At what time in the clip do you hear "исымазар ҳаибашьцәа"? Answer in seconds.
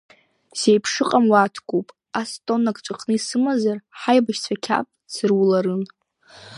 3.15-4.55